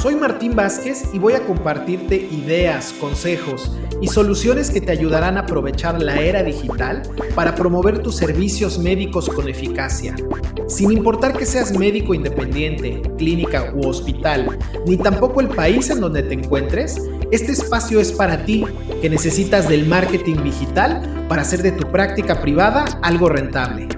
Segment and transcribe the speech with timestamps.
[0.00, 5.40] Soy Martín Vázquez y voy a compartirte ideas, consejos y soluciones que te ayudarán a
[5.40, 7.02] aprovechar la era digital
[7.34, 10.14] para promover tus servicios médicos con eficacia.
[10.68, 14.56] Sin importar que seas médico independiente, clínica u hospital,
[14.86, 18.64] ni tampoco el país en donde te encuentres, este espacio es para ti
[19.02, 23.88] que necesitas del marketing digital para hacer de tu práctica privada algo rentable.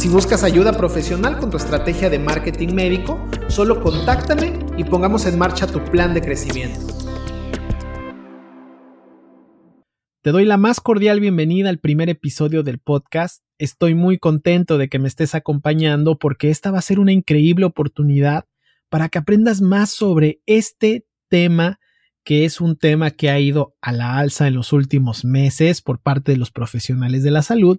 [0.00, 5.38] Si buscas ayuda profesional con tu estrategia de marketing médico, solo contáctame y pongamos en
[5.38, 6.80] marcha tu plan de crecimiento.
[10.22, 13.44] Te doy la más cordial bienvenida al primer episodio del podcast.
[13.58, 17.66] Estoy muy contento de que me estés acompañando porque esta va a ser una increíble
[17.66, 18.46] oportunidad
[18.88, 21.78] para que aprendas más sobre este tema
[22.24, 26.00] que es un tema que ha ido a la alza en los últimos meses por
[26.00, 27.78] parte de los profesionales de la salud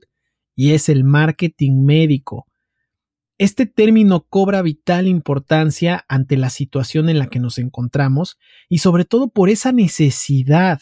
[0.56, 2.48] y es el marketing médico.
[3.38, 8.38] Este término cobra vital importancia ante la situación en la que nos encontramos
[8.70, 10.82] y sobre todo por esa necesidad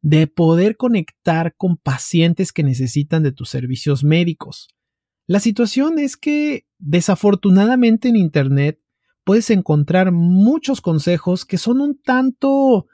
[0.00, 4.68] de poder conectar con pacientes que necesitan de tus servicios médicos.
[5.26, 8.80] La situación es que desafortunadamente en Internet
[9.24, 12.86] puedes encontrar muchos consejos que son un tanto,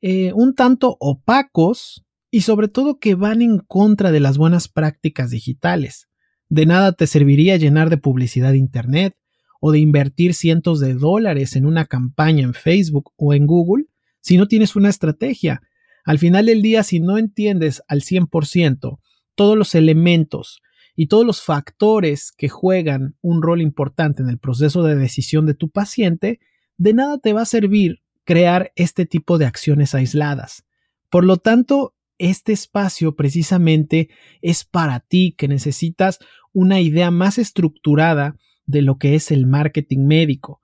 [0.00, 5.30] eh, un tanto opacos y sobre todo que van en contra de las buenas prácticas
[5.30, 6.08] digitales.
[6.48, 9.14] De nada te serviría llenar de publicidad Internet
[9.60, 13.84] o de invertir cientos de dólares en una campaña en Facebook o en Google
[14.22, 15.60] si no tienes una estrategia.
[16.06, 18.98] Al final del día, si no entiendes al 100%
[19.34, 20.62] todos los elementos
[20.96, 25.54] y todos los factores que juegan un rol importante en el proceso de decisión de
[25.54, 26.40] tu paciente,
[26.78, 30.64] de nada te va a servir crear este tipo de acciones aisladas.
[31.10, 34.08] Por lo tanto, este espacio precisamente
[34.42, 36.20] es para ti que necesitas
[36.52, 40.60] una idea más estructurada de lo que es el marketing médico.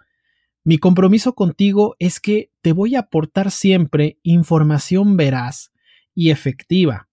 [0.63, 5.73] Mi compromiso contigo es que te voy a aportar siempre información veraz
[6.15, 7.09] y efectiva.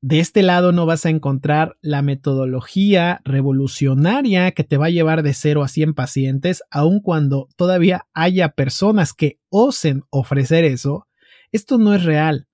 [0.00, 5.24] De este lado no vas a encontrar la metodología revolucionaria que te va a llevar
[5.24, 11.08] de 0 a 100 pacientes, aun cuando todavía haya personas que osen ofrecer eso.
[11.50, 12.46] Esto no es real.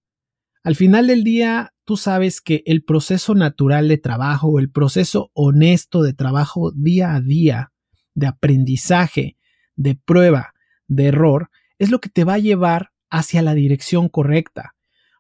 [0.63, 6.03] Al final del día, tú sabes que el proceso natural de trabajo, el proceso honesto
[6.03, 7.73] de trabajo día a día,
[8.15, 9.39] de aprendizaje,
[9.77, 10.53] de prueba,
[10.87, 14.75] de error, es lo que te va a llevar hacia la dirección correcta.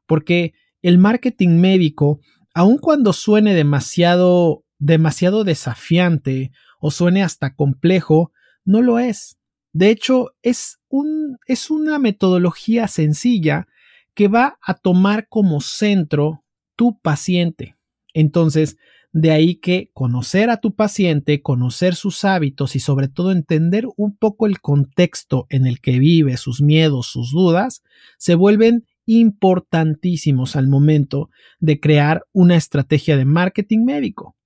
[0.06, 0.52] Porque
[0.82, 2.20] el marketing médico,
[2.52, 8.32] aun cuando suene demasiado, demasiado desafiante o suene hasta complejo,
[8.66, 9.38] no lo es.
[9.72, 13.68] De hecho, es, un, es una metodología sencilla
[14.14, 16.44] que va a tomar como centro
[16.76, 17.76] tu paciente.
[18.14, 18.76] Entonces,
[19.12, 24.16] de ahí que conocer a tu paciente, conocer sus hábitos y sobre todo entender un
[24.16, 27.82] poco el contexto en el que vive, sus miedos, sus dudas,
[28.18, 34.36] se vuelven importantísimos al momento de crear una estrategia de marketing médico.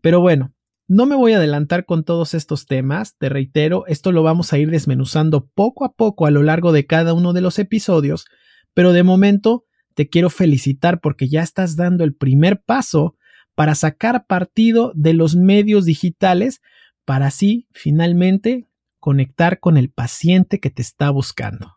[0.00, 0.52] Pero bueno,
[0.88, 4.58] no me voy a adelantar con todos estos temas, te reitero, esto lo vamos a
[4.58, 8.26] ir desmenuzando poco a poco a lo largo de cada uno de los episodios
[8.74, 9.64] pero de momento
[9.94, 13.16] te quiero felicitar porque ya estás dando el primer paso
[13.54, 16.60] para sacar partido de los medios digitales
[17.04, 18.68] para así finalmente
[18.98, 21.76] conectar con el paciente que te está buscando.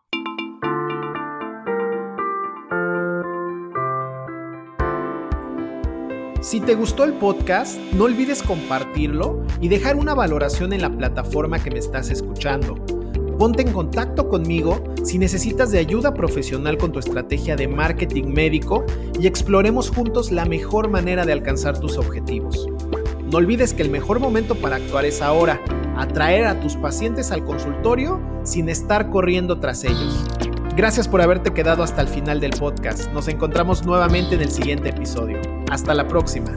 [6.40, 11.62] Si te gustó el podcast, no olvides compartirlo y dejar una valoración en la plataforma
[11.62, 12.76] que me estás escuchando.
[13.38, 18.84] Ponte en contacto conmigo si necesitas de ayuda profesional con tu estrategia de marketing médico
[19.18, 22.68] y exploremos juntos la mejor manera de alcanzar tus objetivos.
[23.30, 25.60] No olvides que el mejor momento para actuar es ahora,
[25.96, 30.24] atraer a tus pacientes al consultorio sin estar corriendo tras ellos.
[30.76, 33.12] Gracias por haberte quedado hasta el final del podcast.
[33.12, 35.40] Nos encontramos nuevamente en el siguiente episodio.
[35.70, 36.56] Hasta la próxima.